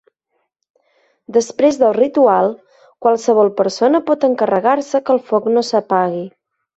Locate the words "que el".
5.11-5.21